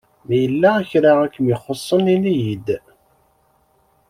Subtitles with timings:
[0.25, 2.67] Ma yella kra i kem-ixuṣsen ini-yi-d!